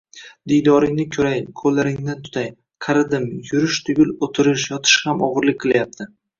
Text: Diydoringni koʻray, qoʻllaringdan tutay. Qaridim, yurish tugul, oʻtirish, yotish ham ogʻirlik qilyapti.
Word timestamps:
Diydoringni 0.51 1.03
koʻray, 1.15 1.43
qoʻllaringdan 1.61 2.25
tutay. 2.29 2.49
Qaridim, 2.87 3.29
yurish 3.53 3.79
tugul, 3.91 4.13
oʻtirish, 4.29 4.69
yotish 4.75 4.99
ham 5.09 5.25
ogʻirlik 5.31 5.65
qilyapti. 5.65 6.13